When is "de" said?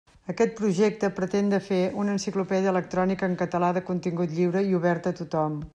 1.51-1.59, 3.79-3.87